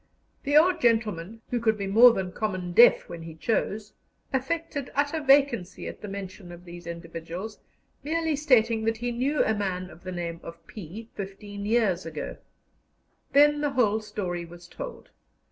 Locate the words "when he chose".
3.07-3.93